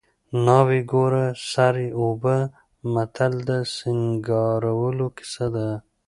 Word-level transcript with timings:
ناوې 0.45 0.79
ګوره 0.91 1.25
سر 1.51 1.75
یې 1.83 1.89
اوبه 2.01 2.37
متل 2.93 3.33
د 3.49 3.51
سینګارولو 3.75 5.07
کیسه 5.17 5.47
ده 5.55 5.67